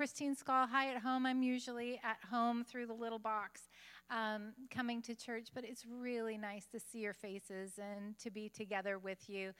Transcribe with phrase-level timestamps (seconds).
[0.00, 0.66] Kristine Skal.
[0.66, 1.26] Hi at home.
[1.26, 3.68] I'm usually at home through the little box
[4.08, 8.48] um, coming to church, but it's really nice to see your faces and to be
[8.48, 9.52] together with you.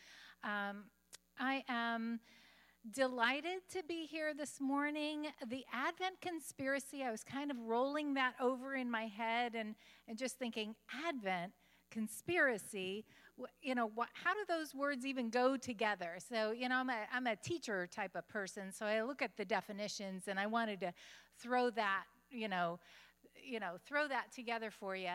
[0.43, 0.85] Um,
[1.39, 2.21] I am
[2.91, 5.27] delighted to be here this morning.
[5.47, 9.75] The Advent conspiracy, I was kind of rolling that over in my head and,
[10.09, 10.75] and just thinking,
[11.07, 11.53] Advent
[11.91, 13.05] conspiracy
[13.63, 16.17] you know how do those words even go together?
[16.19, 19.37] So you know I'm a, I'm a teacher type of person so i look at
[19.37, 20.93] the definitions and i wanted to
[21.39, 22.79] throw that you know
[23.43, 25.11] you know throw that together for you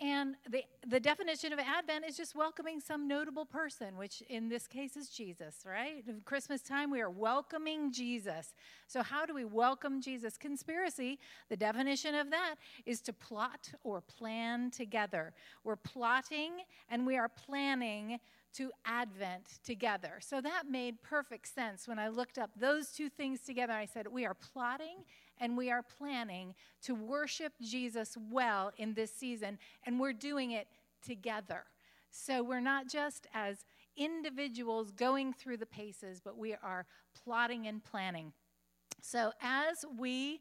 [0.00, 4.66] and the, the definition of Advent is just welcoming some notable person, which in this
[4.66, 6.02] case is Jesus, right?
[6.24, 8.54] Christmas time, we are welcoming Jesus.
[8.88, 10.36] So, how do we welcome Jesus?
[10.36, 15.32] Conspiracy, the definition of that is to plot or plan together.
[15.62, 16.52] We're plotting
[16.88, 18.18] and we are planning
[18.54, 20.18] to Advent together.
[20.20, 23.72] So, that made perfect sense when I looked up those two things together.
[23.72, 25.04] I said, We are plotting
[25.44, 30.66] and we are planning to worship Jesus well in this season, and we're doing it
[31.06, 31.64] together.
[32.10, 36.86] So we're not just as individuals going through the paces, but we are
[37.22, 38.32] plotting and planning.
[39.02, 40.40] So as we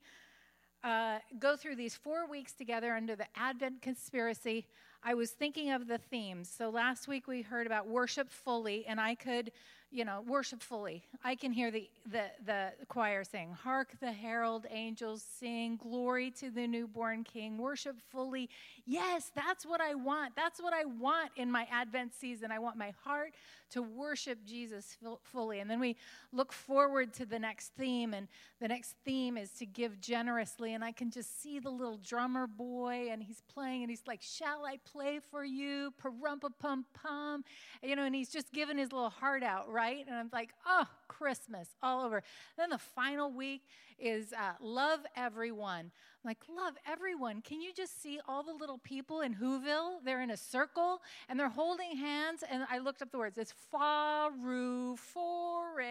[0.85, 4.67] uh, go through these four weeks together under the Advent conspiracy,
[5.03, 6.49] I was thinking of the themes.
[6.49, 9.51] So last week we heard about worship fully, and I could
[9.93, 11.03] you know, worship fully.
[11.23, 16.49] I can hear the, the, the choir sing, Hark the herald angels sing, Glory to
[16.49, 17.57] the newborn King.
[17.57, 18.49] Worship fully.
[18.85, 20.35] Yes, that's what I want.
[20.35, 22.51] That's what I want in my Advent season.
[22.51, 23.33] I want my heart
[23.73, 25.59] to worship Jesus fully.
[25.59, 25.95] And then we
[26.31, 28.27] look forward to the next theme, and
[28.59, 30.73] the next theme is to give generously.
[30.73, 34.21] And I can just see the little drummer boy, and he's playing, and he's like,
[34.21, 35.93] Shall I play for you?
[36.01, 37.43] Parumpa pum pum.
[37.81, 40.05] You know, and he's just giving his little heart out, right?
[40.07, 42.23] And I'm like, Oh, Christmas all over.
[42.57, 43.63] Then the final week
[43.99, 45.91] is uh, love everyone.
[46.25, 47.41] Like, love everyone.
[47.41, 49.97] Can you just see all the little people in Whoville?
[50.05, 52.45] They're in a circle and they're holding hands.
[52.49, 53.37] And I looked up the words.
[53.37, 55.83] It's faru, fore,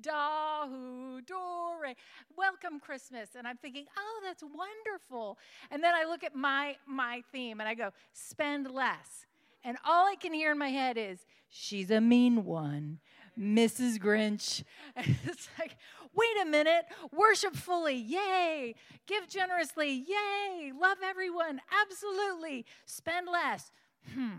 [0.00, 1.92] dahu, dore.
[2.36, 3.30] Welcome Christmas.
[3.36, 5.38] And I'm thinking, oh, that's wonderful.
[5.72, 9.26] And then I look at my my theme and I go, spend less.
[9.64, 13.00] And all I can hear in my head is, she's a mean one.
[13.38, 13.98] Mrs.
[13.98, 14.62] Grinch.
[15.26, 15.76] It's like,
[16.14, 18.74] wait a minute, worship fully, yay.
[19.06, 20.72] Give generously, yay.
[20.78, 22.66] Love everyone, absolutely.
[22.86, 23.72] Spend less,
[24.14, 24.36] hmm.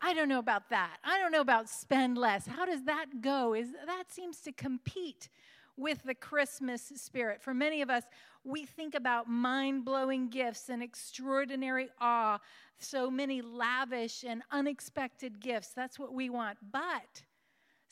[0.00, 0.98] I don't know about that.
[1.02, 2.46] I don't know about spend less.
[2.46, 3.54] How does that go?
[3.54, 5.30] Is that seems to compete
[5.76, 7.42] with the Christmas spirit.
[7.42, 8.04] For many of us,
[8.44, 12.38] we think about mind-blowing gifts and extraordinary awe,
[12.78, 15.70] so many lavish and unexpected gifts.
[15.74, 16.58] That's what we want.
[16.70, 17.22] But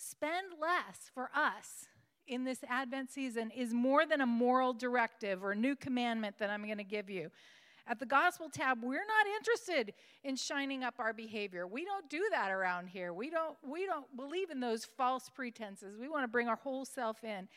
[0.03, 1.87] spend less for us
[2.27, 6.51] in this Advent season is more than a moral directive or a new commandment that
[6.51, 7.31] I'm going to give you.
[7.87, 9.93] At the Gospel tab, we're not interested
[10.23, 11.67] in shining up our behavior.
[11.67, 13.13] We don't do that around here.
[13.13, 15.97] We don't, we don't believe in those false pretenses.
[15.99, 17.49] We want to bring our whole self in.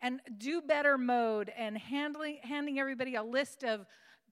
[0.00, 3.86] And do better mode and handling, handing everybody a list of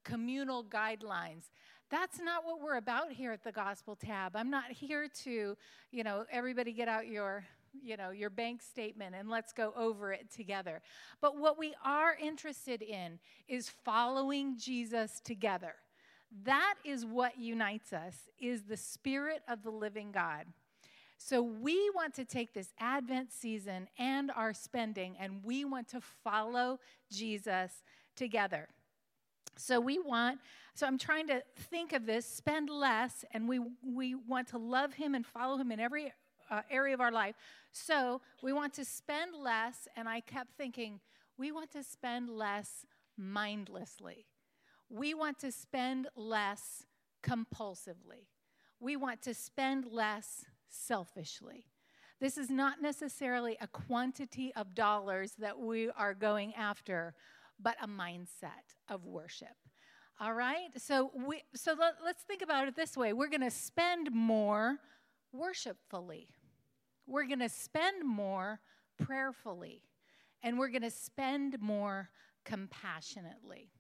[0.05, 1.51] communal guidelines.
[1.91, 4.37] That's not what we're about here at the Gospel tab.
[4.37, 5.57] I'm not here to,
[5.91, 7.45] you know, everybody get out your
[7.83, 10.83] you know, your bank statement and let's go over it together.
[11.21, 15.75] But what we are interested in is following Jesus together.
[16.45, 20.47] That is what unites us is the spirit of the living God.
[21.19, 26.01] So we want to take this Advent season and our spending and we want to
[26.01, 26.79] follow
[27.11, 27.83] Jesus
[28.17, 28.69] together.
[29.57, 30.39] So we want
[30.75, 34.95] so I'm trying to think of this spend less and we we want to love
[34.95, 36.13] him and follow him in every
[36.51, 37.35] uh, area of our life.
[37.73, 41.01] So we want to spend less, and I kept thinking,
[41.39, 42.85] we want to spend less
[43.17, 44.27] mindlessly.
[44.89, 46.85] We want to spend less
[47.23, 48.27] compulsively.
[48.81, 51.67] We want to spend less selfishly.
[52.21, 57.15] This is not necessarily a quantity of dollars that we are going after,
[57.59, 59.57] but a mindset of worship.
[60.21, 60.69] All right?
[60.77, 63.15] So we so let, us think about it this way.
[63.15, 64.77] We're going to spend more
[65.33, 66.29] worshipfully.
[67.07, 68.61] We're going to spend more
[68.99, 69.83] prayerfully,
[70.43, 72.11] and we're going to spend more
[72.45, 73.71] compassionately.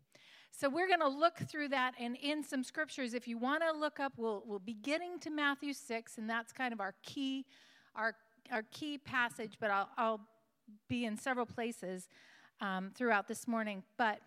[0.52, 3.14] So we're going to look through that and in some scriptures.
[3.14, 6.52] If you want to look up, we'll, we'll be getting to Matthew 6, and that's
[6.52, 7.46] kind of our key,
[7.94, 8.14] our,
[8.52, 10.20] our key passage, but I'll, I'll
[10.88, 12.08] be in several places
[12.60, 13.82] um, throughout this morning.
[13.96, 14.20] But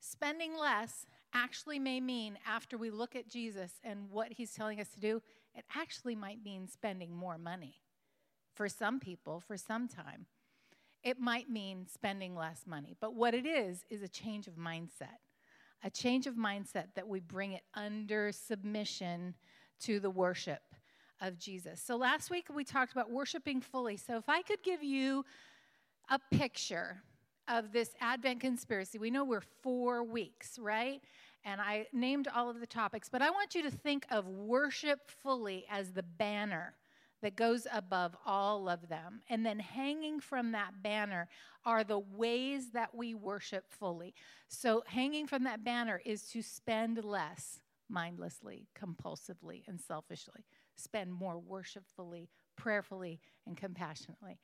[0.00, 4.88] spending less actually may mean, after we look at Jesus and what he's telling us
[4.88, 5.22] to do,
[5.56, 7.80] it actually might mean spending more money
[8.54, 10.26] for some people for some time.
[11.02, 12.96] it might mean spending less money.
[13.00, 15.20] But what it is, is a change of mindset.
[15.84, 19.34] A change of mindset that we bring it under submission
[19.82, 20.62] to the worship
[21.20, 21.80] of Jesus.
[21.80, 23.96] So last week we talked about worshiping fully.
[23.96, 25.24] So if I could give you
[26.10, 27.02] a picture
[27.48, 31.00] of this Advent conspiracy, we know we're four weeks, right?
[31.46, 35.08] And I named all of the topics, but I want you to think of worship
[35.22, 36.74] fully as the banner
[37.22, 39.20] that goes above all of them.
[39.30, 41.28] And then hanging from that banner
[41.64, 44.12] are the ways that we worship fully.
[44.48, 50.44] So, hanging from that banner is to spend less mindlessly, compulsively, and selfishly.
[50.74, 54.40] Spend more worshipfully, prayerfully, and compassionately.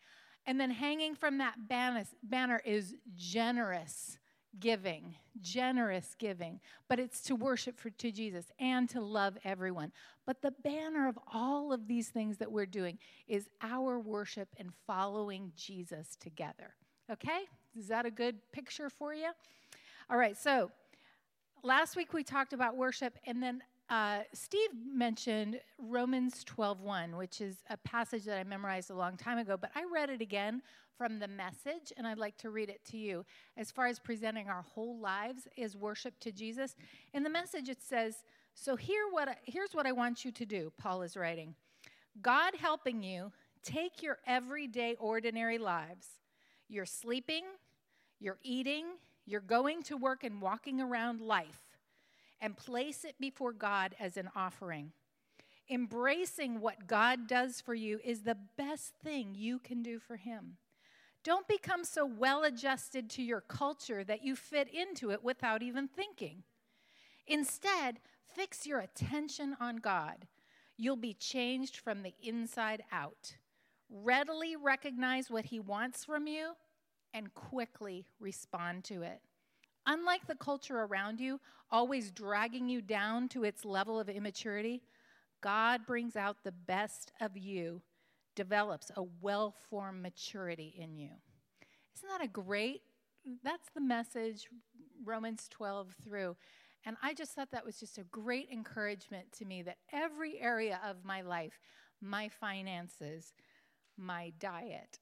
[0.47, 4.19] And then hanging from that banner is generous
[4.61, 9.93] giving, generous giving, but it's to worship for, to Jesus and to love everyone.
[10.27, 14.71] But the banner of all of these things that we're doing is our worship and
[14.87, 16.75] following Jesus together.
[17.11, 17.41] Okay?
[17.79, 19.31] Is that a good picture for you?
[20.11, 20.71] All right, so
[21.63, 23.63] last week we talked about worship, and then
[23.93, 29.37] uh, Steve mentioned Romans 12:1, which is a passage that I memorized a long time
[29.37, 30.63] ago, but I read it again
[30.97, 33.27] from the message, and I'd like to read it to you.
[33.59, 36.75] As far as presenting our whole lives as worship to Jesus,
[37.13, 38.25] in the message it says,
[38.55, 41.55] "So here what I, here's what I want you to do." Paul is writing,
[42.23, 43.31] "God helping you
[43.63, 46.19] take your everyday ordinary lives.
[46.67, 47.45] You're sleeping,
[48.21, 48.87] you're eating,
[49.27, 51.72] you're going to work and walking around life."
[52.43, 54.91] And place it before God as an offering.
[55.71, 60.57] Embracing what God does for you is the best thing you can do for Him.
[61.25, 65.87] Don't become so well adjusted to your culture that you fit into it without even
[65.87, 66.43] thinking.
[67.29, 68.01] Instead,
[68.35, 70.27] fix your attention on God.
[70.77, 73.37] You'll be changed from the inside out.
[73.89, 76.55] Readily recognize what He wants from you
[77.15, 79.21] and quickly respond to it.
[79.87, 81.41] Unlike the culture around you,
[81.71, 84.83] always dragging you down to its level of immaturity,
[85.41, 87.83] God brings out the best of you,
[88.37, 91.11] develops a well formed maturity in you.
[91.97, 92.83] Isn't that a great?
[93.43, 94.47] That's the message,
[95.05, 96.37] Romans 12 through.
[96.85, 100.81] And I just thought that was just a great encouragement to me that every area
[100.85, 101.61] of my life,
[102.01, 103.35] my finances,
[103.97, 104.99] my diet,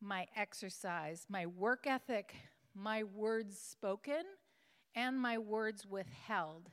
[0.00, 2.34] my exercise, my work ethic,
[2.74, 4.22] my words spoken
[4.94, 6.70] and my words withheld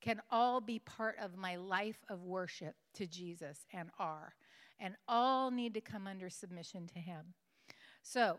[0.00, 4.34] can all be part of my life of worship to Jesus and are,
[4.78, 7.34] and all need to come under submission to Him.
[8.02, 8.38] So,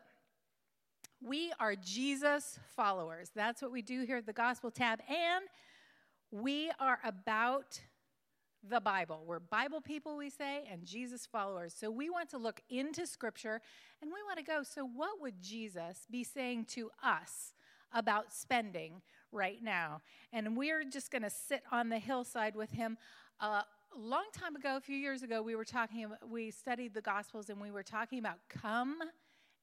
[1.24, 3.30] we are Jesus followers.
[3.36, 5.02] That's what we do here at the Gospel tab.
[5.08, 5.46] And
[6.32, 7.80] we are about
[8.68, 9.24] the Bible.
[9.26, 11.74] We're Bible people, we say, and Jesus followers.
[11.78, 13.62] So we want to look into Scripture
[14.02, 14.64] and we want to go.
[14.64, 17.54] So, what would Jesus be saying to us
[17.94, 20.02] about spending right now?
[20.32, 22.98] And we're just going to sit on the hillside with him.
[23.40, 23.64] Uh,
[23.94, 27.50] a long time ago, a few years ago, we were talking, we studied the Gospels
[27.50, 29.00] and we were talking about come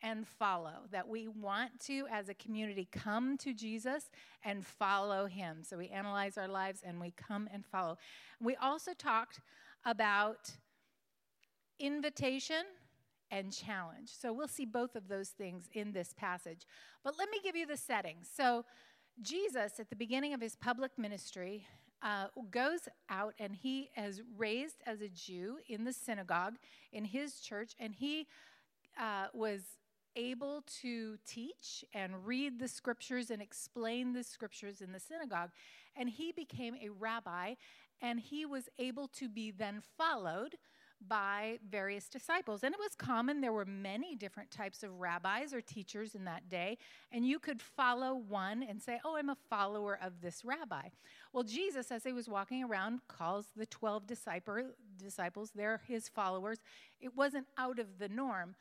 [0.02, 4.10] and follow, that we want to, as a community, come to Jesus
[4.44, 5.62] and follow him.
[5.62, 7.98] So we analyze our lives and we come and follow.
[8.40, 9.40] We also talked
[9.84, 10.52] about
[11.80, 12.64] invitation
[13.30, 14.10] and challenge.
[14.10, 16.66] So we'll see both of those things in this passage.
[17.04, 18.18] But let me give you the setting.
[18.22, 18.64] So
[19.20, 21.66] Jesus, at the beginning of his public ministry,
[22.02, 26.54] uh, goes out and he is raised as a Jew in the synagogue
[26.92, 28.26] in his church, and he
[28.98, 29.62] uh, was
[30.16, 35.50] able to teach and read the scriptures and explain the scriptures in the synagogue.
[35.96, 37.54] And he became a rabbi,
[38.00, 40.56] and he was able to be then followed
[41.06, 42.64] by various disciples.
[42.64, 46.48] And it was common, there were many different types of rabbis or teachers in that
[46.48, 46.78] day,
[47.12, 50.88] and you could follow one and say, Oh, I'm a follower of this rabbi.
[51.32, 56.58] Well, Jesus, as he was walking around, calls the 12 disciples, they're his followers.
[57.00, 58.56] It wasn't out of the norm.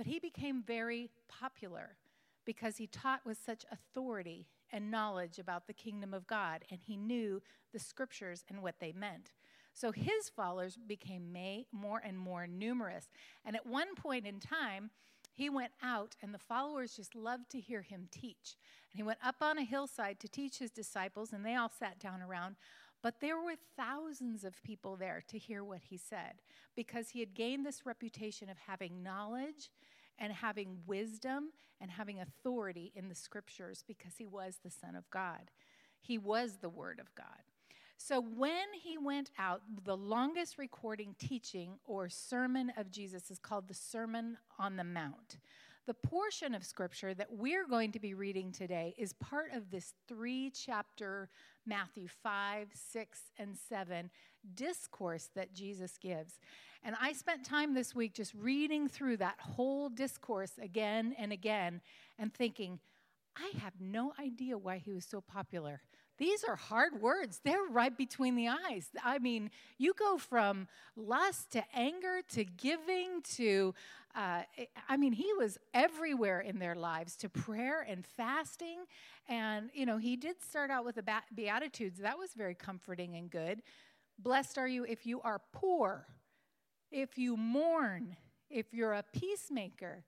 [0.00, 1.98] But he became very popular
[2.46, 6.96] because he taught with such authority and knowledge about the kingdom of God, and he
[6.96, 7.42] knew
[7.74, 9.32] the scriptures and what they meant.
[9.74, 13.10] So his followers became may, more and more numerous.
[13.44, 14.88] And at one point in time,
[15.34, 18.56] he went out, and the followers just loved to hear him teach.
[18.90, 21.98] And he went up on a hillside to teach his disciples, and they all sat
[21.98, 22.56] down around.
[23.02, 26.42] But there were thousands of people there to hear what he said
[26.76, 29.70] because he had gained this reputation of having knowledge
[30.20, 31.50] and having wisdom
[31.80, 35.50] and having authority in the scriptures because he was the Son of God.
[36.00, 37.26] He was the Word of God.
[37.96, 43.68] So when he went out, the longest recording teaching or sermon of Jesus is called
[43.68, 45.38] the Sermon on the Mount.
[45.86, 49.94] the portion of scripture that we're going to be reading today is part of this
[50.06, 51.28] three chapter
[51.66, 54.10] Matthew 5, 6, and 7
[54.54, 56.38] discourse that Jesus gives.
[56.82, 61.80] And I spent time this week just reading through that whole discourse again and again
[62.18, 62.80] and thinking,
[63.36, 65.82] I have no idea why he was so popular.
[66.18, 67.40] These are hard words.
[67.42, 68.88] They're right between the eyes.
[69.02, 73.74] I mean, you go from lust to anger to giving to,
[74.14, 74.42] uh,
[74.86, 78.80] I mean, he was everywhere in their lives to prayer and fasting.
[79.30, 81.04] And, you know, he did start out with the
[81.34, 82.00] Beatitudes.
[82.00, 83.62] That was very comforting and good.
[84.22, 86.06] Blessed are you if you are poor,
[86.90, 88.16] if you mourn,
[88.50, 90.04] if you're a peacemaker.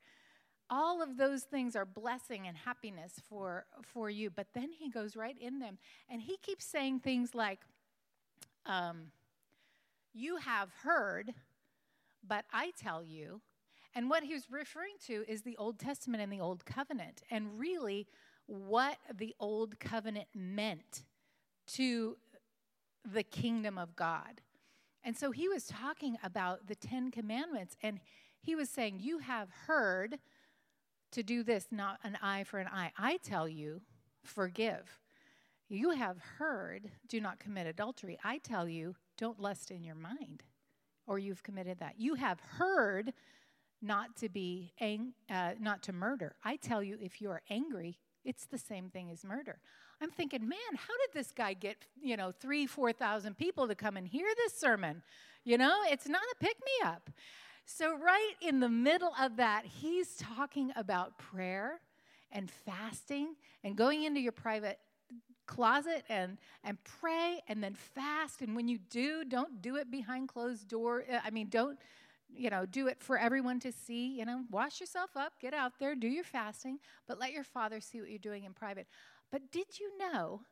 [0.71, 4.31] All of those things are blessing and happiness for for you.
[4.31, 5.78] But then he goes right in them
[6.09, 7.61] and he keeps saying things like
[8.66, 9.12] um,
[10.14, 11.33] you have heard
[12.26, 13.40] but i tell you.
[13.95, 17.23] And what he was referring to is the old testament and the old covenant.
[17.31, 18.07] And really
[18.47, 21.04] what the old covenant meant
[21.75, 22.16] to
[23.04, 24.40] the kingdom of god
[25.04, 28.00] and so he was talking about the 10 commandments and
[28.40, 30.18] he was saying you have heard
[31.12, 32.90] to do this, not an eye for an eye.
[32.99, 33.82] I tell you,
[34.25, 35.00] forgive.
[35.68, 38.18] You have heard, do not commit adultery.
[38.25, 40.42] I tell you, don't lust in your mind,
[41.06, 41.94] or you've committed that.
[41.99, 43.12] You have heard
[43.80, 46.35] not to be ang- uh, not to murder.
[46.44, 49.61] I tell you, if you are angry, it's the same thing as murder.
[50.02, 53.75] I'm thinking, man, how did this guy get you know three, four thousand people to
[53.75, 55.02] come and hear this sermon?
[55.44, 57.09] You know, it's not a pick me up.
[57.64, 61.80] So, right in the middle of that, he's talking about prayer
[62.32, 64.78] and fasting and going into your private
[65.47, 70.28] closet and and pray and then fast and when you do don't do it behind
[70.28, 71.78] closed door uh, i mean don't
[72.35, 75.73] you know do it for everyone to see you know wash yourself up get out
[75.80, 76.78] there do your fasting
[77.09, 78.87] but let your father see what you're doing in private
[79.33, 80.43] but did you know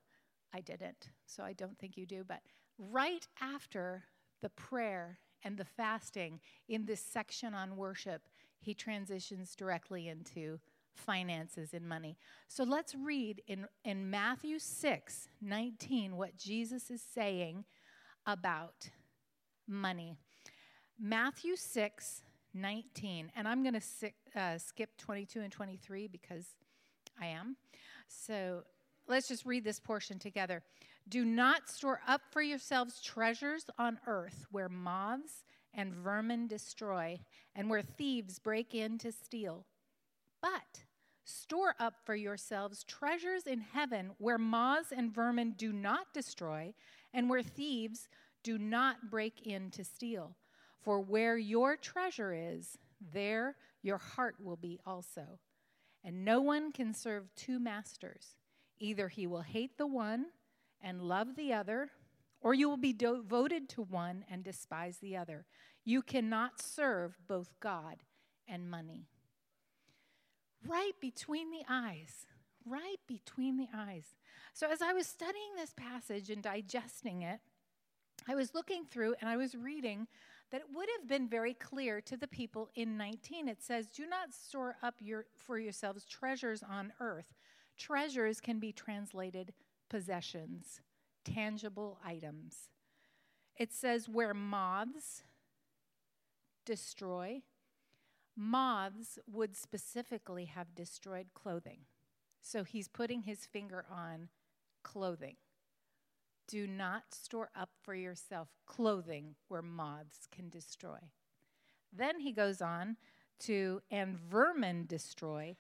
[0.52, 2.40] i didn't so i don't think you do but
[2.78, 4.04] right after
[4.42, 8.22] the prayer and the fasting in this section on worship,
[8.58, 10.60] he transitions directly into
[10.94, 12.18] finances and money.
[12.48, 17.64] So let's read in, in Matthew 6 19 what Jesus is saying
[18.26, 18.90] about
[19.66, 20.16] money.
[20.98, 22.22] Matthew 6
[22.52, 26.46] 19, and I'm going to uh, skip 22 and 23 because
[27.20, 27.56] I am.
[28.10, 28.64] So
[29.06, 30.62] let's just read this portion together.
[31.08, 37.20] Do not store up for yourselves treasures on earth where moths and vermin destroy
[37.54, 39.64] and where thieves break in to steal.
[40.42, 40.84] But
[41.24, 46.74] store up for yourselves treasures in heaven where moths and vermin do not destroy
[47.14, 48.08] and where thieves
[48.42, 50.34] do not break in to steal.
[50.82, 52.76] For where your treasure is,
[53.12, 55.38] there your heart will be also.
[56.02, 58.36] And no one can serve two masters.
[58.78, 60.26] Either he will hate the one
[60.80, 61.90] and love the other,
[62.40, 65.44] or you will be devoted to one and despise the other.
[65.84, 67.96] You cannot serve both God
[68.48, 69.08] and money.
[70.66, 72.26] Right between the eyes,
[72.66, 74.14] right between the eyes.
[74.52, 77.40] So, as I was studying this passage and digesting it,
[78.28, 80.06] I was looking through and I was reading
[80.50, 83.48] that it would have been very clear to the people in 19.
[83.48, 87.34] It says, Do not store up your, for yourselves treasures on earth.
[87.76, 89.52] Treasures can be translated
[89.88, 90.80] possessions,
[91.24, 92.68] tangible items.
[93.56, 95.22] It says where moths
[96.64, 97.42] destroy,
[98.36, 101.80] moths would specifically have destroyed clothing.
[102.40, 104.28] So he's putting his finger on
[104.82, 105.36] clothing.
[106.50, 110.98] Do not store up for yourself clothing where moths can destroy.
[111.92, 112.96] Then he goes on
[113.40, 115.56] to, and vermin destroy,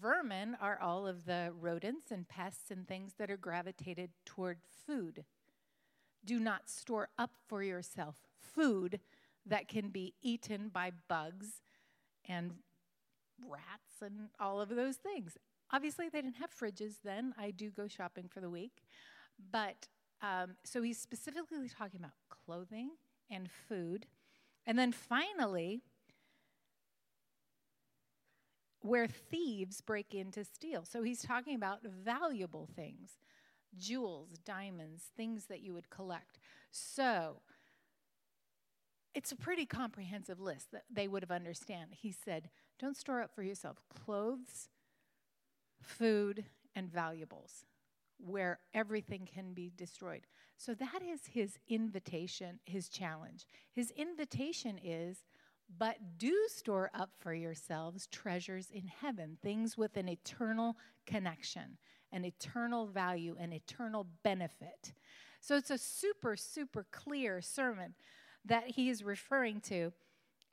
[0.00, 5.24] Vermin are all of the rodents and pests and things that are gravitated toward food.
[6.24, 9.00] Do not store up for yourself food
[9.44, 11.60] that can be eaten by bugs
[12.26, 12.52] and
[13.46, 15.36] rats and all of those things.
[15.70, 17.34] Obviously, they didn't have fridges then.
[17.38, 18.84] I do go shopping for the week.
[19.52, 19.88] But
[20.24, 22.90] um, so he's specifically talking about clothing
[23.30, 24.06] and food.
[24.66, 25.82] And then finally,
[28.80, 30.84] where thieves break in to steal.
[30.84, 33.18] So he's talking about valuable things
[33.76, 36.38] jewels, diamonds, things that you would collect.
[36.70, 37.40] So
[39.16, 41.90] it's a pretty comprehensive list that they would have understand.
[41.90, 44.68] He said, don't store up for yourself clothes,
[45.82, 46.44] food,
[46.76, 47.64] and valuables
[48.24, 50.26] where everything can be destroyed.
[50.56, 53.46] So that is his invitation, his challenge.
[53.72, 55.24] His invitation is
[55.78, 60.76] but do store up for yourselves treasures in heaven, things with an eternal
[61.06, 61.78] connection,
[62.12, 64.92] an eternal value, an eternal benefit.
[65.40, 67.94] So it's a super, super clear sermon
[68.44, 69.92] that he is referring to.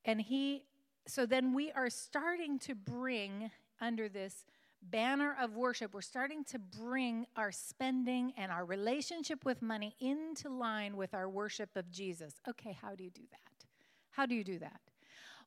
[0.06, 0.64] And he,
[1.08, 4.46] so then we are starting to bring under this
[4.82, 10.50] banner of worship, we're starting to bring our spending and our relationship with money into
[10.50, 12.34] line with our worship of Jesus.
[12.48, 13.66] Okay, how do you do that?
[14.12, 14.82] How do you do that?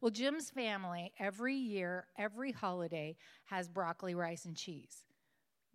[0.00, 5.04] Well, Jim's family every year, every holiday has broccoli, rice, and cheese.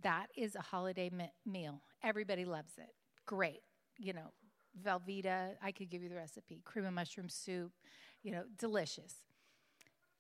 [0.02, 1.82] That is a holiday me- meal.
[2.04, 2.94] Everybody loves it.
[3.26, 3.62] Great.
[3.98, 4.32] You know,
[4.84, 7.72] Velveeta, I could give you the recipe, cream of mushroom soup,
[8.24, 9.16] you know, delicious.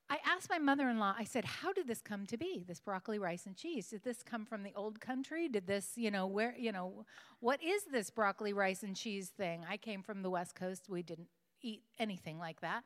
[0.09, 2.79] I asked my mother in law, I said, How did this come to be, this
[2.79, 3.89] broccoli, rice, and cheese?
[3.89, 5.47] Did this come from the old country?
[5.47, 7.05] Did this, you know, where, you know,
[7.41, 9.63] what is this broccoli, rice, and cheese thing?
[9.69, 10.89] I came from the West Coast.
[10.89, 11.27] We didn't
[11.61, 12.83] eat anything like that.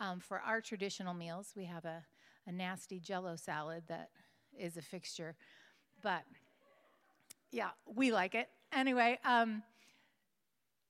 [0.00, 2.02] Um, for our traditional meals, we have a,
[2.46, 4.10] a nasty jello salad that
[4.58, 5.36] is a fixture.
[6.02, 6.24] But
[7.52, 8.48] yeah, we like it.
[8.72, 9.62] Anyway, um,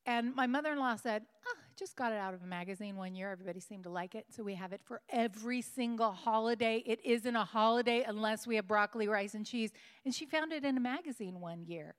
[0.06, 3.14] and my mother in law said, oh, just got it out of a magazine one
[3.14, 3.30] year.
[3.30, 4.26] Everybody seemed to like it.
[4.30, 6.82] So we have it for every single holiday.
[6.86, 9.72] It isn't a holiday unless we have broccoli, rice, and cheese.
[10.04, 11.94] And she found it in a magazine one year.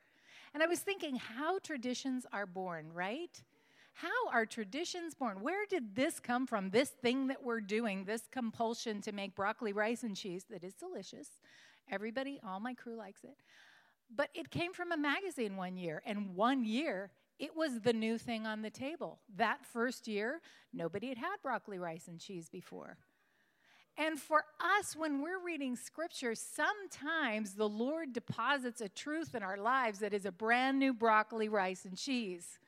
[0.54, 3.42] And I was thinking how traditions are born, right?
[3.94, 5.42] How are traditions born?
[5.42, 6.70] Where did this come from?
[6.70, 10.74] This thing that we're doing, this compulsion to make broccoli, rice, and cheese that is
[10.74, 11.30] delicious.
[11.90, 13.38] Everybody, all my crew likes it.
[14.14, 18.18] But it came from a magazine one year, and one year it was the new
[18.18, 19.20] thing on the table.
[19.36, 20.42] That first year,
[20.74, 22.98] nobody had had broccoli, rice, and cheese before.
[23.98, 24.44] And for
[24.80, 30.14] us, when we're reading scripture, sometimes the Lord deposits a truth in our lives that
[30.14, 32.60] is a brand new broccoli, rice, and cheese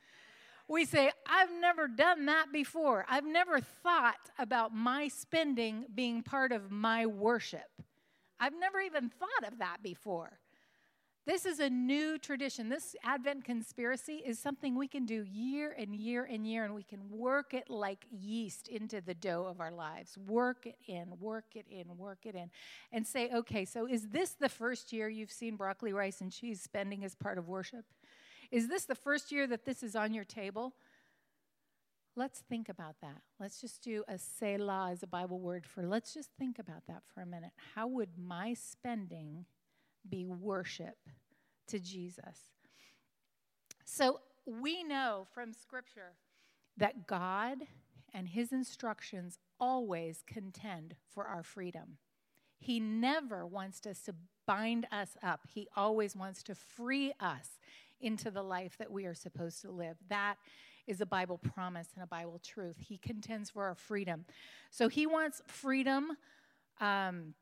[0.67, 3.05] we say, I've never done that before.
[3.09, 7.81] I've never thought about my spending being part of my worship.
[8.39, 10.39] I've never even thought of that before.
[11.27, 12.69] This is a new tradition.
[12.69, 16.83] This Advent conspiracy is something we can do year and year and year, and we
[16.83, 20.17] can work it like yeast into the dough of our lives.
[20.17, 22.49] Work it in, work it in, work it in,
[22.93, 26.61] and say, okay, so is this the first year you've seen broccoli, rice, and cheese
[26.61, 27.83] spending as part of worship?
[28.49, 30.75] Is this the first year that this is on your table?
[32.15, 33.21] Let's think about that.
[33.37, 37.03] Let's just do a Selah as a Bible word for let's just think about that
[37.13, 37.51] for a minute.
[37.75, 39.45] How would my spending
[40.09, 40.97] be worship
[41.67, 42.51] to Jesus?
[43.85, 46.13] So we know from Scripture
[46.77, 47.59] that God
[48.13, 51.97] and His instructions always contend for our freedom.
[52.57, 54.15] He never wants us to
[54.45, 57.59] bind us up, He always wants to free us
[57.99, 59.97] into the life that we are supposed to live.
[60.09, 60.35] That
[60.87, 62.77] is a Bible promise and a Bible truth.
[62.79, 64.25] He contends for our freedom.
[64.71, 66.11] So he wants freedom
[66.79, 67.33] um,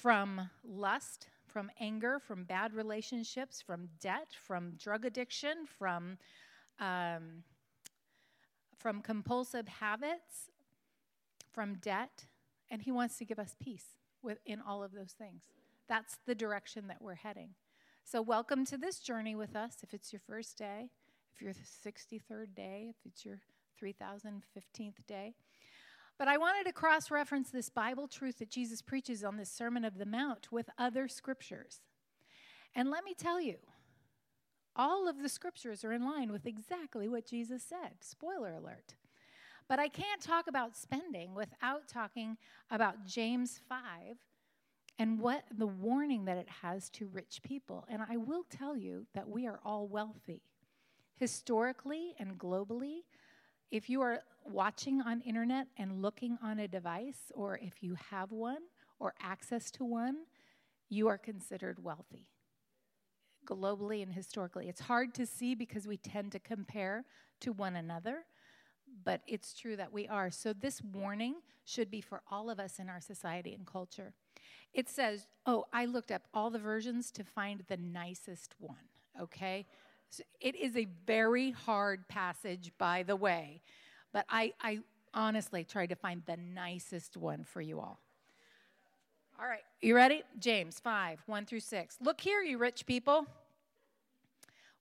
[0.00, 6.18] from lust, from anger, from bad relationships, from debt, from drug addiction, from
[6.78, 7.44] um,
[8.78, 10.50] from compulsive habits,
[11.52, 12.24] from debt,
[12.70, 15.42] and he wants to give us peace within all of those things
[15.90, 17.48] that's the direction that we're heading.
[18.04, 19.78] So, welcome to this journey with us.
[19.82, 20.88] If it's your first day,
[21.34, 23.40] if you're the 63rd day, if it's your
[23.82, 25.34] 3015th day.
[26.20, 29.86] But I wanted to cross reference this Bible truth that Jesus preaches on this Sermon
[29.86, 31.80] of the Mount with other scriptures.
[32.74, 33.56] And let me tell you,
[34.76, 37.92] all of the scriptures are in line with exactly what Jesus said.
[38.02, 38.96] Spoiler alert.
[39.66, 42.36] But I can't talk about spending without talking
[42.70, 43.80] about James 5
[44.98, 47.86] and what the warning that it has to rich people.
[47.88, 50.42] And I will tell you that we are all wealthy.
[51.14, 53.04] Historically and globally,
[53.70, 58.32] if you are watching on internet and looking on a device or if you have
[58.32, 58.62] one
[58.98, 60.16] or access to one,
[60.88, 62.26] you are considered wealthy.
[63.46, 67.04] Globally and historically, it's hard to see because we tend to compare
[67.40, 68.24] to one another,
[69.04, 70.30] but it's true that we are.
[70.30, 74.12] So, this warning should be for all of us in our society and culture.
[74.72, 78.76] It says, oh, I looked up all the versions to find the nicest one,
[79.20, 79.66] okay?
[80.10, 83.62] So it is a very hard passage, by the way,
[84.12, 84.80] but I, I
[85.14, 88.00] honestly tried to find the nicest one for you all.
[89.38, 90.22] All right, you ready?
[90.38, 91.98] James 5, 1 through 6.
[92.02, 93.26] Look here, you rich people.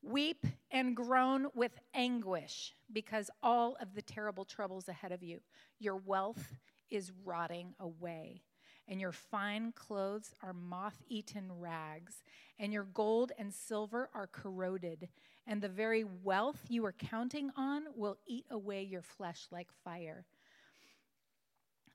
[0.01, 5.39] Weep and groan with anguish because all of the terrible troubles ahead of you.
[5.79, 6.55] Your wealth
[6.89, 8.41] is rotting away
[8.89, 12.23] and your fine clothes are moth eaten rags,
[12.57, 15.07] and your gold and silver are corroded,
[15.49, 20.23] and the very wealth you are counting on will eat away your flesh like fire.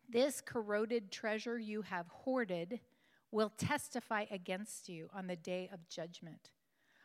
[0.08, 2.80] This corroded treasure you have hoarded
[3.30, 6.50] will testify against you on the day of judgment.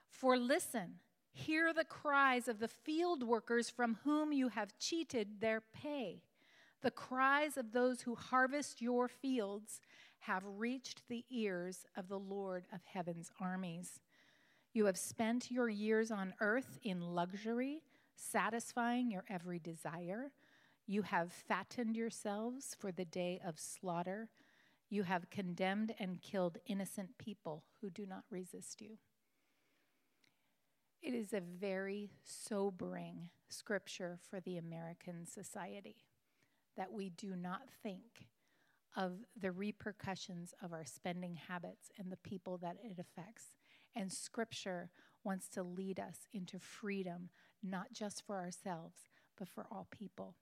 [0.09, 0.95] For listen,
[1.31, 6.23] hear the cries of the field workers from whom you have cheated their pay.
[6.81, 9.81] The cries of those who harvest your fields
[10.21, 13.99] have reached the ears of the Lord of heaven's armies.
[14.73, 17.83] You have spent your years on earth in luxury,
[18.15, 20.31] satisfying your every desire.
[20.85, 24.29] You have fattened yourselves for the day of slaughter.
[24.89, 28.97] You have condemned and killed innocent people who do not resist you.
[31.01, 36.05] It is a very sobering scripture for the American society
[36.75, 38.27] that we do not think
[38.95, 43.58] of the repercussions of our spending habits and the people that it affects.
[43.95, 44.89] And Scripture
[45.23, 47.29] wants to lead us into freedom,
[47.63, 48.95] not just for ourselves,
[49.37, 50.35] but for all people.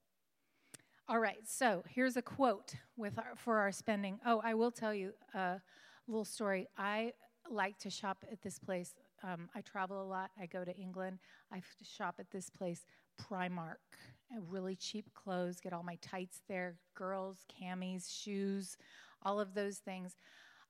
[1.10, 4.20] All right, so here's a quote with our, for our spending.
[4.26, 5.62] Oh, I will tell you a
[6.08, 6.68] little story.
[6.78, 7.14] I
[7.50, 8.94] like to shop at this place.
[9.24, 10.32] Um, I travel a lot.
[10.40, 11.20] I go to England.
[11.52, 12.86] I shop at this place,
[13.20, 13.78] Primark
[14.50, 18.78] really cheap clothes, get all my tights there, girls, camis, shoes,
[19.24, 20.16] all of those things.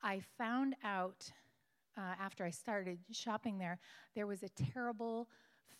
[0.03, 1.31] I found out
[1.97, 3.79] uh, after I started shopping there,
[4.15, 5.29] there was a terrible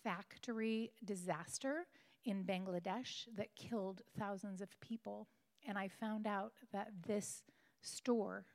[0.02, 1.86] factory disaster
[2.24, 5.28] in Bangladesh that killed thousands of people.
[5.66, 7.42] And I found out that this
[7.80, 8.46] store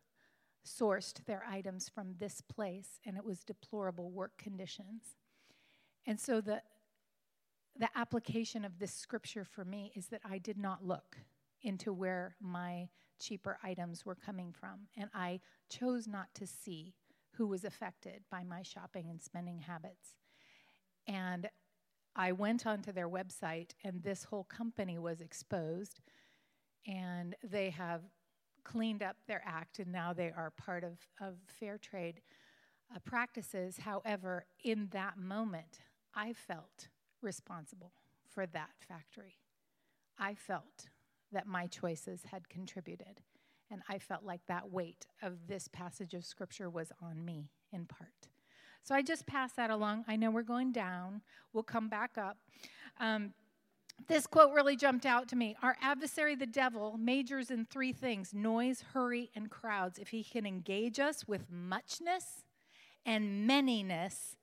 [0.65, 5.15] sourced their items from this place, and it was deplorable work conditions.
[6.05, 6.61] And so the
[7.75, 11.17] the application of this scripture for me is that I did not look
[11.63, 12.87] into where my
[13.19, 16.93] cheaper items were coming from, and I chose not to see
[17.37, 20.15] who was affected by my shopping and spending habits.
[21.07, 21.49] And
[22.15, 26.01] I went onto their website, and this whole company was exposed,
[26.85, 28.01] and they have
[28.63, 32.21] cleaned up their act, and now they are part of, of fair trade
[32.93, 33.77] uh, practices.
[33.77, 35.79] However, in that moment,
[36.13, 36.87] I felt
[37.21, 37.93] responsible
[38.29, 39.39] for that factory.
[40.19, 40.89] I felt
[41.31, 43.21] that my choices had contributed,
[43.71, 47.85] and I felt like that weight of this passage of scripture was on me in
[47.85, 48.27] part.
[48.83, 50.05] So I just pass that along.
[50.07, 51.21] I know we're going down,
[51.53, 52.37] we'll come back up.
[52.99, 53.33] Um,
[54.07, 55.55] this quote really jumped out to me.
[55.61, 59.99] Our adversary, the devil, majors in three things noise, hurry, and crowds.
[59.99, 62.43] If he can engage us with muchness
[63.05, 64.35] and manyness,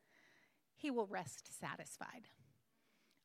[0.74, 2.28] he will rest satisfied.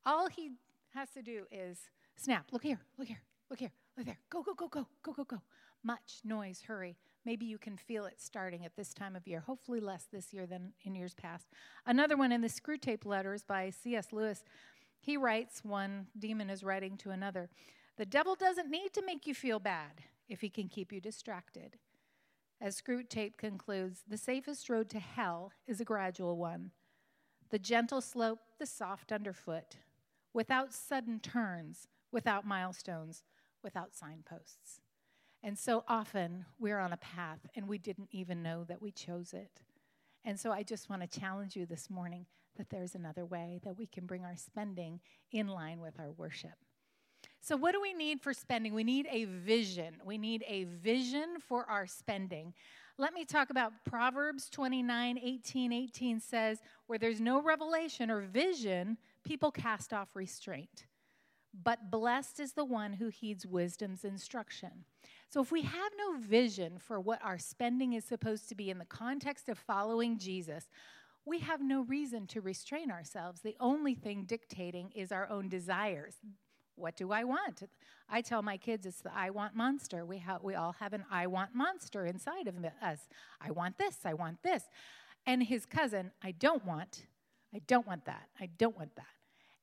[0.06, 0.52] All he
[0.94, 1.80] has to do is
[2.18, 2.48] snap.
[2.52, 4.20] Look here, look here, look here, look there.
[4.30, 5.42] Go, go, go, go, go, go, go.
[5.86, 6.98] Much noise, hurry.
[7.26, 10.48] Maybe you can feel it starting at this time of year, hopefully less this year
[10.48, 11.48] than in years past.
[11.86, 14.12] Another one in the Screwtape Letters by C.S.
[14.12, 14.44] Lewis.
[15.00, 17.50] He writes, one demon is writing to another
[17.98, 21.78] The devil doesn't need to make you feel bad if he can keep you distracted.
[22.60, 26.72] As Screwtape concludes, the safest road to hell is a gradual one.
[27.52, 29.78] The gentle slope, the soft underfoot,
[30.34, 33.24] without sudden turns, without milestones,
[33.62, 34.82] without signposts.
[35.46, 39.32] And so often we're on a path and we didn't even know that we chose
[39.32, 39.62] it.
[40.26, 42.26] And so I just want to challenge you this morning
[42.58, 45.00] that there's another way that we can bring our spending
[45.32, 46.56] in line with our worship.
[47.42, 48.74] So, what do we need for spending?
[48.74, 49.98] We need a vision.
[50.04, 52.56] We need a vision for our spending.
[52.98, 55.72] Let me talk about Proverbs 29 18.
[55.72, 60.88] 18 says, Where there's no revelation or vision, people cast off restraint.
[61.64, 64.86] But blessed is the one who heeds wisdom's instruction.
[65.30, 68.78] So, if we have no vision for what our spending is supposed to be in
[68.78, 70.68] the context of following Jesus,
[71.26, 73.42] we have no reason to restrain ourselves.
[73.42, 76.16] The only thing dictating is our own desires.
[76.76, 77.64] What do I want?
[78.10, 80.06] I tell my kids it's the I want monster.
[80.06, 83.08] We, ha- we all have an I want monster inside of us.
[83.42, 84.64] I want this, I want this.
[85.26, 87.08] And his cousin, I don't want,
[87.54, 89.15] I don't want that, I don't want that.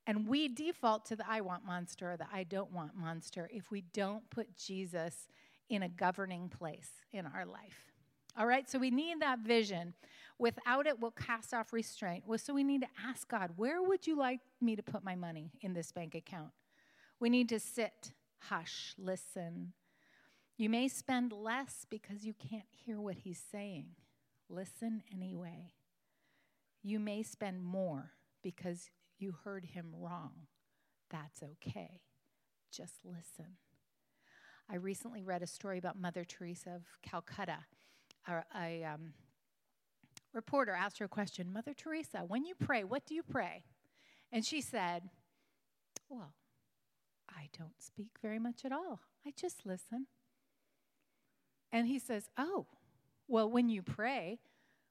[0.05, 3.71] And we default to the I want monster or the I don't want monster if
[3.71, 5.27] we don't put Jesus
[5.69, 7.93] in a governing place in our life.
[8.37, 9.93] All right, so we need that vision.
[10.39, 12.23] Without it, we'll cast off restraint.
[12.25, 15.15] Well, so we need to ask God, where would you like me to put my
[15.15, 16.49] money in this bank account?
[17.19, 19.73] We need to sit, hush, listen.
[20.57, 23.85] You may spend less because you can't hear what he's saying.
[24.49, 25.73] Listen anyway.
[26.81, 28.11] You may spend more
[28.41, 28.89] because
[29.23, 30.33] you heard him wrong.
[31.09, 32.01] That's okay.
[32.71, 33.53] Just listen.
[34.69, 37.59] I recently read a story about Mother Teresa of Calcutta.
[38.27, 39.13] A, a um,
[40.33, 43.63] reporter asked her a question Mother Teresa, when you pray, what do you pray?
[44.31, 45.03] And she said,
[46.09, 46.33] Well,
[47.29, 48.99] I don't speak very much at all.
[49.25, 50.07] I just listen.
[51.71, 52.67] And he says, Oh,
[53.27, 54.39] well, when you pray,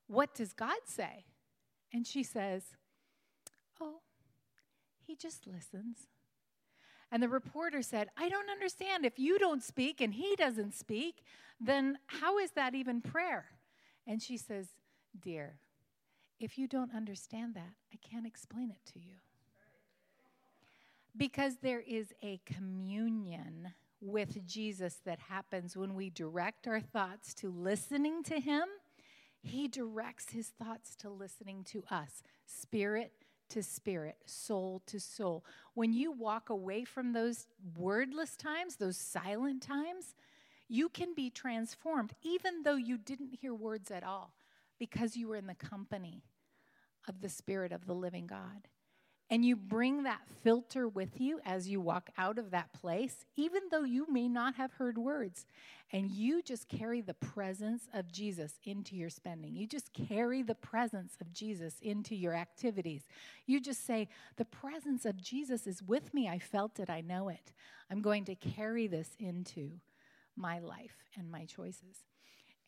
[0.07, 1.27] what does God say?
[1.93, 2.63] And she says,
[3.81, 4.01] Oh,
[5.07, 6.07] he just listens.
[7.11, 9.05] And the reporter said, I don't understand.
[9.05, 11.23] If you don't speak and he doesn't speak,
[11.61, 13.47] then how is that even prayer?
[14.07, 14.69] And she says,
[15.21, 15.59] Dear,
[16.41, 19.17] if you don't understand that, I can't explain it to you.
[21.15, 27.51] Because there is a communion with Jesus that happens when we direct our thoughts to
[27.51, 28.65] listening to Him.
[29.43, 33.13] He directs His thoughts to listening to us, spirit
[33.53, 35.45] to spirit, soul to soul.
[35.75, 40.15] When you walk away from those wordless times, those silent times,
[40.69, 44.33] you can be transformed, even though you didn't hear words at all,
[44.79, 46.23] because you were in the company
[47.07, 48.69] of the Spirit of the living God
[49.33, 53.63] and you bring that filter with you as you walk out of that place, even
[53.71, 55.47] though you may not have heard words,
[55.91, 59.57] and you just carry the presence of Jesus into your spending.
[59.57, 63.05] You just carry the presence of Jesus into your activities.
[63.47, 66.29] You just say, The presence of Jesus is with me.
[66.29, 66.91] I felt it.
[66.91, 67.55] I know it.
[67.91, 69.71] I'm going to carry this into
[70.37, 72.05] my life and my choices.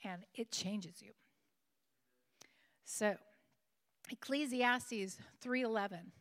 [0.03, 1.11] And it changes you.
[2.87, 3.17] So,
[4.11, 6.13] Ecclesiastes 3:11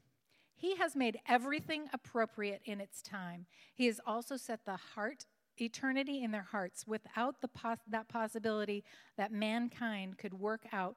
[0.64, 3.46] he has made everything appropriate in its time.
[3.76, 5.26] He has also set the heart,
[5.58, 8.86] eternity in their hearts, without the pos- that possibility
[9.18, 10.96] that mankind could work out.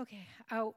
[0.00, 0.74] Okay, I'll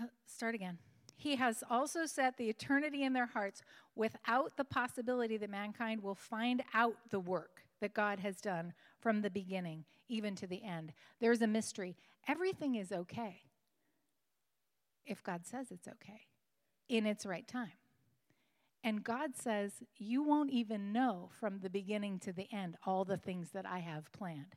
[0.00, 0.78] uh, start again.
[1.16, 3.62] He has also set the eternity in their hearts
[3.96, 9.20] without the possibility that mankind will find out the work that God has done from
[9.20, 10.92] the beginning even to the end.
[11.18, 11.96] There's a mystery.
[12.28, 13.40] Everything is okay
[15.04, 16.28] if God says it's okay
[16.88, 17.72] in its right time.
[18.82, 23.16] And God says, You won't even know from the beginning to the end all the
[23.16, 24.56] things that I have planned.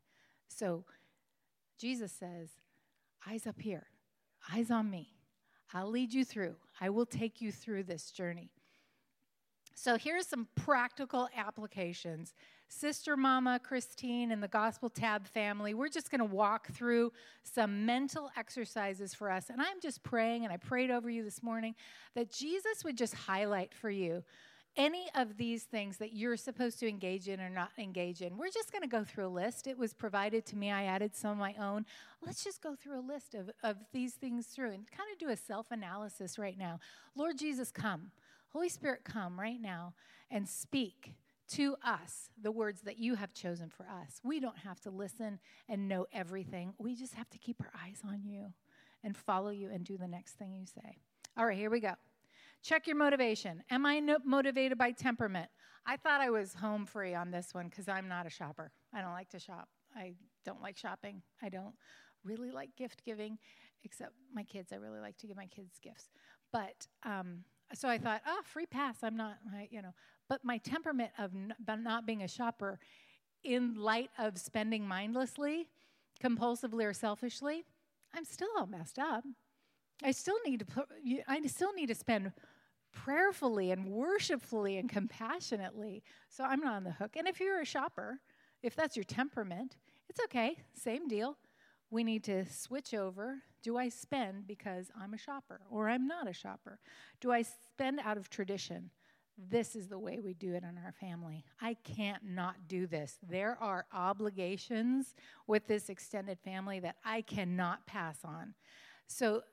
[0.50, 0.84] So
[1.80, 2.50] Jesus says,
[3.28, 3.88] Eyes up here,
[4.54, 5.13] eyes on me.
[5.74, 8.52] I'll lead you through, I will take you through this journey.
[9.76, 12.34] So here's some practical applications.
[12.69, 17.12] Sister Mama Kristine and the Gospel Tab family, we're just going to walk through
[17.43, 19.49] some mental exercises for us.
[19.49, 21.75] And I'm just praying, and I prayed over you this morning,
[22.15, 24.23] that Jesus would just highlight for you
[24.75, 28.38] any of these things that you're supposed to engage in or not engage in.
[28.38, 29.65] We're just going to go through a list.
[29.65, 31.86] It was provided to me, I added some of my own.
[32.23, 35.30] Let's just go through a list of, of these things through and kind of do
[35.30, 36.80] a self analysis right now.
[37.15, 38.12] Lord Jesus, come.
[38.49, 39.93] Holy Spirit, come right now
[40.30, 41.15] and speak
[41.50, 44.20] to us the words that you have chosen for us.
[44.24, 46.74] We don't have to listen and know everything.
[46.78, 48.54] We just have to keep our eyes on you
[49.04, 50.98] and follow you and do the next thing you say.
[51.38, 51.94] All right, here we go.
[52.64, 53.64] Check your motivation.
[53.70, 55.50] Am I no- motivated by temperament?
[55.86, 58.72] I thought I was home free on this one because I'm not a shopper.
[58.94, 59.70] I don't like to shop.
[59.96, 60.14] I
[60.46, 61.22] don't like shopping.
[61.42, 61.76] I don't
[62.24, 63.38] really like gift giving,
[63.84, 64.74] except my kids.
[64.74, 66.10] I really like to give my kids gifts.
[66.52, 68.98] But um, so I thought, oh, free pass.
[69.04, 69.94] I'm not, I, you know.
[70.30, 71.32] But my temperament of
[71.80, 72.80] not being a shopper,
[73.44, 75.68] in light of spending mindlessly,
[76.22, 77.63] compulsively, or selfishly,
[78.13, 79.24] I'm still all messed up.
[80.04, 80.88] I still need to put,
[81.28, 82.32] I still need to spend
[82.92, 86.04] prayerfully and worshipfully and compassionately.
[86.30, 87.16] So I'm not on the hook.
[87.16, 88.20] And if you're a shopper,
[88.63, 89.78] if that's your temperament,
[90.10, 90.58] it's okay.
[90.74, 91.38] Same deal
[91.90, 93.38] we need to switch over.
[93.63, 96.80] Do I spend because I'm a shopper or I'm not a shopper?
[97.22, 98.92] Do I spend out of tradition?
[99.38, 101.45] This is the way we do it in our family.
[101.62, 103.17] I can't not do this.
[103.28, 108.56] There are obligations with this extended family that I cannot pass on.
[109.08, 109.43] So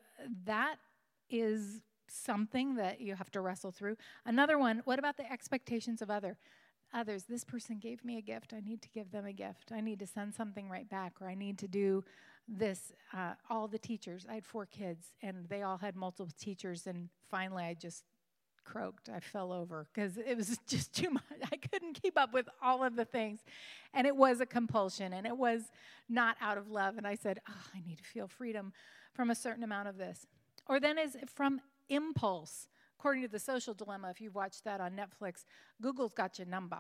[0.47, 0.77] that
[1.29, 3.97] is something that you have to wrestle through.
[4.25, 6.39] Another one, what about the expectations of other?
[6.95, 7.25] others.
[7.25, 8.55] This person gave me a gift.
[8.55, 9.73] I need to give them a gift.
[9.73, 12.05] I need to send something right back, or I need to do
[12.47, 12.93] this.
[13.13, 16.87] Uh, all the teachers, I had four kids, and they all had multiple teachers.
[16.87, 18.05] And finally, I just
[18.65, 19.09] croaked.
[19.09, 21.23] I fell over because it was just too much.
[21.53, 23.41] I couldn't keep up with all of the things.
[23.93, 25.63] And it was a compulsion, and it was
[26.09, 26.97] not out of love.
[26.97, 28.73] And I said, oh, I need to feel freedom
[29.13, 30.27] from a certain amount of this.
[30.67, 32.69] Or then is it from impulse.
[32.99, 35.45] According to the social dilemma, if you've watched that on Netflix,
[35.81, 36.79] Google's got your number.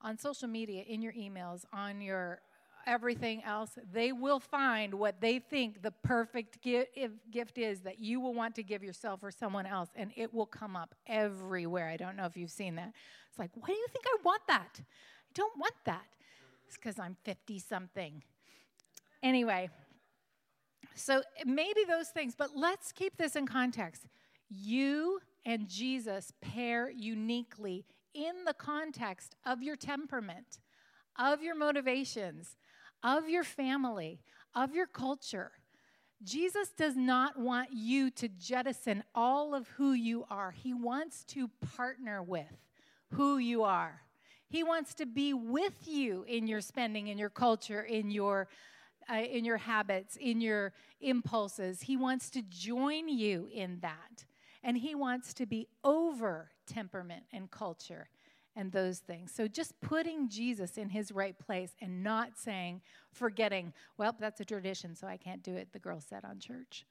[0.00, 2.40] On social media, in your emails, on your
[2.86, 8.34] everything else, they will find what they think the perfect gift is that you will
[8.34, 11.88] want to give yourself or someone else, and it will come up everywhere.
[11.88, 12.92] I don't know if you've seen that.
[13.28, 14.80] It's like, why do you think I want that?
[14.80, 16.06] I don't want that.
[16.66, 18.22] It's because I'm 50 something.
[19.22, 19.70] Anyway,
[20.94, 24.06] so maybe those things, but let's keep this in context.
[24.48, 30.58] You and Jesus pair uniquely in the context of your temperament,
[31.18, 32.56] of your motivations,
[33.02, 34.20] of your family,
[34.54, 35.52] of your culture.
[36.22, 40.50] Jesus does not want you to jettison all of who you are.
[40.50, 42.66] He wants to partner with
[43.12, 44.02] who you are.
[44.48, 48.48] He wants to be with you in your spending, in your culture, in your
[49.10, 51.82] uh, in your habits, in your impulses.
[51.82, 54.24] He wants to join you in that.
[54.62, 58.08] And he wants to be over temperament and culture
[58.56, 59.32] and those things.
[59.32, 62.82] So just putting Jesus in his right place and not saying,
[63.12, 66.84] forgetting, well, that's a tradition, so I can't do it, the girl said on church.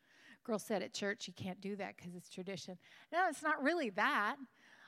[0.43, 2.77] Girl said at church, you can't do that because it's tradition.
[3.11, 4.37] No, it's not really that.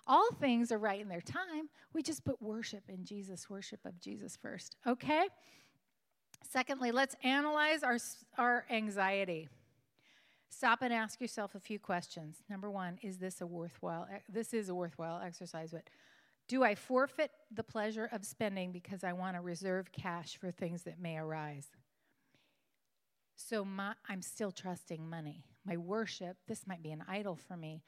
[0.08, 1.70] All things are right in their time.
[1.94, 4.76] We just put worship in Jesus, worship of Jesus first.
[4.88, 5.28] Okay?
[6.50, 7.98] Secondly, let's analyze our,
[8.38, 9.48] our anxiety.
[10.50, 12.44] Stop and ask yourself a few questions.
[12.50, 15.84] Number one, is this a worthwhile, eh, this is a worthwhile exercise, but
[16.52, 20.84] do I forfeit the pleasure of spending because I want to reserve cash for things
[20.84, 21.70] that may arise?
[23.38, 25.46] So my, I'm still trusting money.
[25.66, 27.84] My worship, this might be an idol for me.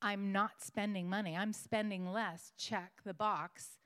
[0.00, 1.36] I'm not spending money.
[1.36, 2.52] I'm spending less.
[2.56, 3.80] Check the box.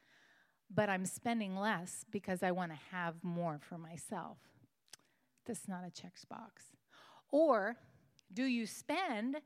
[0.70, 4.36] But I'm spending less because I want to have more for myself.
[5.46, 6.64] That's not a check box.
[7.30, 7.76] Or
[8.30, 9.36] do you spend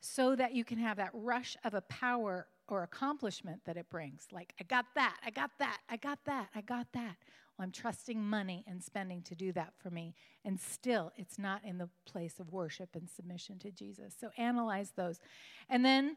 [0.00, 4.26] so that you can have that rush of a power or accomplishment that it brings?
[4.32, 7.16] Like, I got that, I got that, I got that, I got that.
[7.56, 10.14] Well, I'm trusting money and spending to do that for me.
[10.44, 14.14] And still, it's not in the place of worship and submission to Jesus.
[14.18, 15.20] So analyze those.
[15.68, 16.16] And then,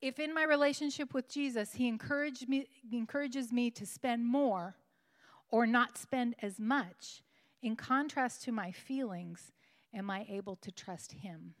[0.00, 4.76] if in my relationship with Jesus, He encouraged me, encourages me to spend more
[5.48, 7.22] or not spend as much,
[7.62, 9.52] in contrast to my feelings,
[9.94, 11.54] am I able to trust Him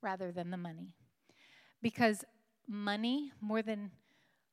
[0.00, 0.94] rather than the money?
[1.82, 2.24] Because
[2.68, 3.90] money, more than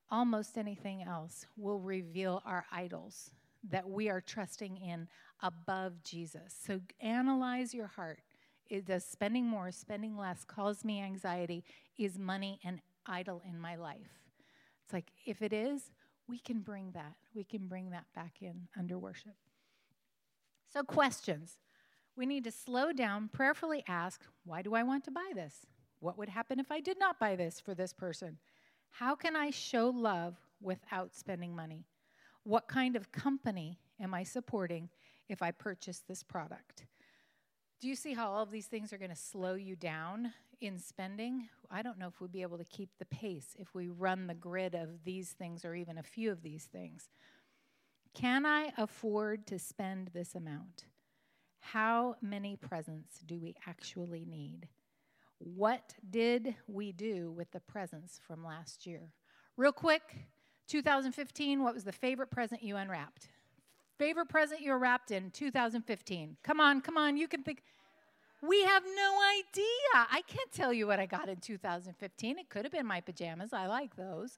[0.09, 3.31] almost anything else, will reveal our idols
[3.69, 5.07] that we are trusting in
[5.41, 6.55] above Jesus.
[6.65, 8.19] So analyze your heart.
[8.85, 11.63] Does spending more, spending less cause me anxiety?
[11.97, 14.21] Is money an idol in my life?
[14.83, 15.91] It's like, if it is,
[16.27, 17.13] we can bring that.
[17.33, 19.35] We can bring that back in under worship.
[20.71, 21.57] So, questions.
[22.15, 25.65] We need to slow down, prayerfully ask, why do I want to buy this?
[26.01, 28.37] What would happen if I did not buy this for this person?
[28.89, 31.85] How can I show love without spending money?
[32.43, 34.89] What kind of company am I supporting
[35.29, 36.87] if I purchase this product?
[37.79, 40.79] Do you see how all of these things are going to slow you down in
[40.79, 41.47] spending?
[41.69, 44.33] I don't know if we'd be able to keep the pace if we run the
[44.33, 47.09] grid of these things or even a few of these things.
[48.15, 50.85] Can I afford to spend this amount?
[51.59, 54.67] How many presents do we actually need?
[55.43, 59.11] What did we do with the presents from last year?
[59.57, 60.03] Real quick,
[60.67, 63.27] 2015, what was the favorite present you unwrapped?
[63.97, 66.37] Favorite present you wrapped in 2015?
[66.43, 67.63] Come on, come on, you can think.
[68.43, 70.07] We have no idea.
[70.11, 72.37] I can't tell you what I got in 2015.
[72.37, 73.51] It could have been my pajamas.
[73.51, 74.37] I like those.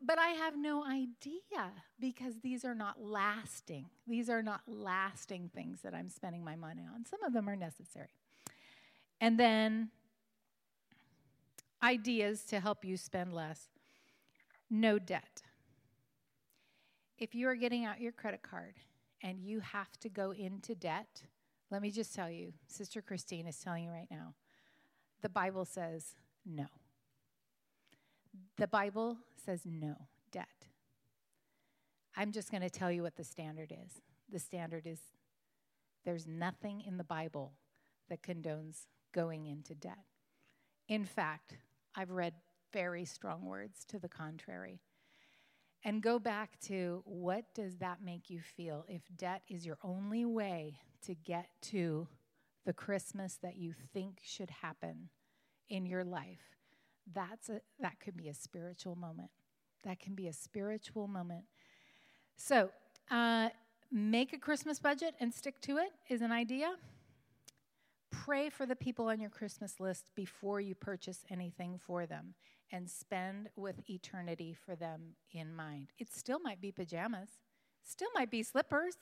[0.00, 3.86] But I have no idea because these are not lasting.
[4.06, 7.04] These are not lasting things that I'm spending my money on.
[7.04, 8.08] Some of them are necessary.
[9.20, 9.90] And then
[11.82, 13.68] ideas to help you spend less.
[14.70, 15.42] No debt.
[17.18, 18.74] If you are getting out your credit card
[19.22, 21.22] and you have to go into debt,
[21.70, 24.34] let me just tell you, Sister Kristine is telling you right now,
[25.20, 26.14] the Bible says
[26.46, 26.66] no.
[28.56, 29.96] The Bible says no
[30.30, 30.46] debt.
[32.16, 34.00] I'm just going to tell you what the standard is.
[34.30, 35.00] The standard is
[36.04, 37.52] there's nothing in the Bible
[38.08, 38.86] that condones
[39.18, 40.04] going into debt.
[40.86, 41.56] In fact,
[41.96, 42.34] I've read
[42.72, 44.80] very strong words to the contrary.
[45.84, 50.24] And go back to what does that make you feel if debt is your only
[50.24, 52.06] way to get to
[52.64, 55.08] the Christmas that you think should happen
[55.68, 56.54] in your life?
[57.12, 59.30] That's a, that could be a spiritual moment.
[59.82, 61.46] That can be a spiritual moment.
[62.36, 62.70] So,
[63.10, 63.48] uh,
[63.90, 66.76] make a Christmas budget and stick to it is an idea.
[68.28, 72.34] Pray for the people on your Christmas list before you purchase anything for them
[72.70, 75.92] and spend with eternity for them in mind.
[75.98, 77.30] It still might be pajamas,
[77.82, 78.98] still might be slippers.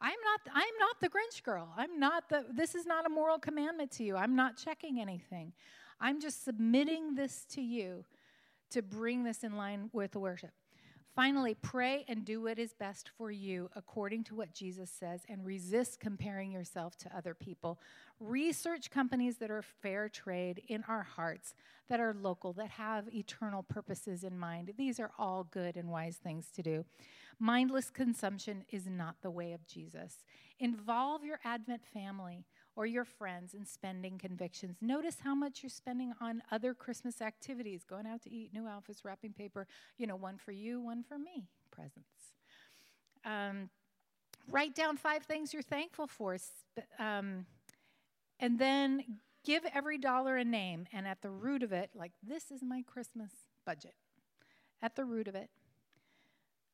[0.00, 1.74] I'm not I'm not the Grinch girl.
[1.76, 4.16] I'm not the this is not a moral commandment to you.
[4.16, 5.52] I'm not checking anything.
[6.00, 8.06] I'm just submitting this to you
[8.70, 10.52] to bring this in line with the worship.
[11.14, 15.46] Finally, pray and do what is best for you according to what Jesus says and
[15.46, 17.78] resist comparing yourself to other people.
[18.18, 21.54] Research companies that are fair trade in our hearts,
[21.88, 24.72] that are local, that have eternal purposes in mind.
[24.76, 26.84] These are all good and wise things to do.
[27.38, 30.24] Mindless consumption is not the way of Jesus.
[30.58, 32.44] Involve your Advent family
[32.76, 34.76] or your friends and spending convictions.
[34.80, 39.04] Notice how much you're spending on other Christmas activities, going out to eat, new outfits,
[39.04, 39.66] wrapping paper,
[39.96, 42.34] you know, one for you, one for me, presents.
[43.24, 43.70] Um,
[44.50, 46.36] write down five things you're thankful for.
[46.98, 47.46] Um,
[48.40, 49.04] and then
[49.44, 50.86] give every dollar a name.
[50.92, 53.30] And at the root of it, like, this is my Christmas
[53.64, 53.94] budget.
[54.82, 55.50] At the root of it,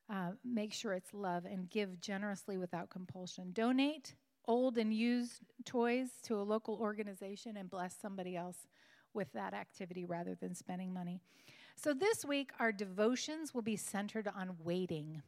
[0.09, 3.51] uh, make sure it's love and give generously without compulsion.
[3.53, 4.15] Donate
[4.51, 8.67] old and used toys to a local organization and bless somebody else
[9.13, 11.21] with that activity rather than spending money.
[11.77, 15.21] So this week, our devotions will be centered on waiting.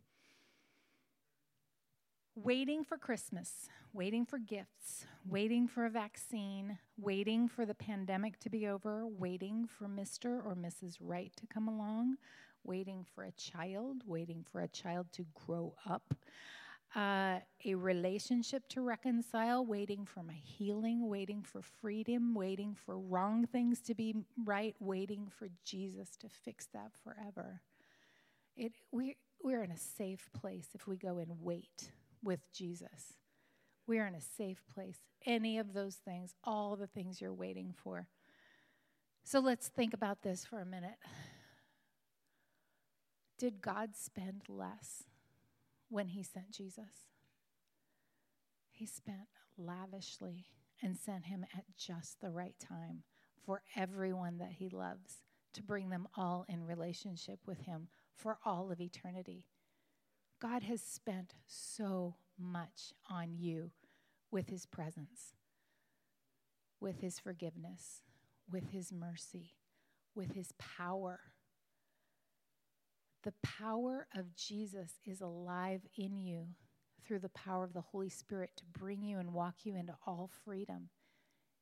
[2.36, 8.49] Waiting for Christmas, waiting for gifts, waiting for a vaccine, waiting for the pandemic to
[8.49, 10.45] be over, waiting for Mr.
[10.45, 10.97] or Mrs.
[10.99, 12.17] Right to come along,
[12.65, 16.13] waiting for a child, waiting for a child to grow up
[16.96, 23.48] uh, a relationship to reconcile, waiting for my healing, waiting for freedom, waiting for wrong
[23.48, 24.14] things to be
[24.46, 27.62] right, waiting for Jesus to fix that forever.
[28.56, 31.89] It, we, we're in a safe place if we go and wait
[32.24, 33.14] with Jesus.
[33.88, 35.00] We're in a safe place.
[35.26, 38.08] Any of those things, all the things you're waiting for.
[39.24, 40.98] So let's think about this for a minute.
[43.39, 45.04] Did God spend less?
[45.94, 47.06] When he sent Jesus.
[48.72, 49.28] He spent
[49.60, 50.48] lavishly
[50.82, 53.04] and sent him at just the right time
[53.46, 55.22] for everyone that he loves
[55.54, 59.46] to bring them all in relationship with him for all of eternity.
[60.41, 63.70] God has spent so much on you
[64.32, 65.36] with his presence,
[66.80, 68.02] with his forgiveness,
[68.52, 69.54] with his mercy,
[70.16, 71.20] with his power
[73.24, 76.47] the power of Jesus is alive in you
[77.01, 80.30] through the power of the Holy Spirit to bring you and walk you into all
[80.45, 80.89] freedom.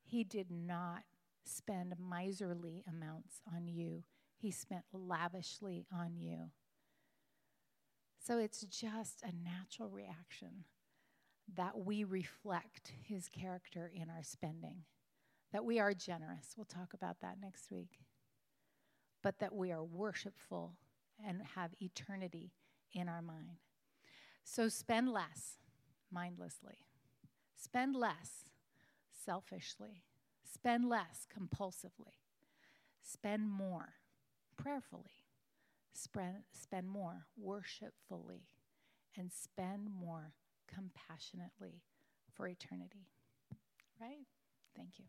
[0.04, 1.04] He did not
[1.46, 4.04] spend miserly amounts on you,
[4.38, 6.52] He spent lavishly on you.
[8.20, 10.66] So it's just a natural reaction
[11.56, 14.84] that we reflect His character in our spending,
[15.52, 16.54] that we are generous.
[16.56, 18.00] We'll talk about that next week.
[19.24, 20.74] But that we are worshipful
[21.28, 22.54] and have eternity
[22.94, 23.58] in our mind.
[24.44, 25.58] So spend less
[26.12, 26.86] mindlessly,
[27.56, 28.46] spend less
[29.26, 30.04] selfishly,
[30.44, 32.20] spend less compulsively,
[33.02, 33.94] spend more
[34.58, 35.26] prayerfully,
[35.94, 38.48] spend, spend more worshipfully,
[39.18, 40.34] and spend more
[40.68, 41.84] compassionately
[42.34, 43.08] for eternity.
[44.00, 44.26] Right?
[44.76, 45.06] Thank you.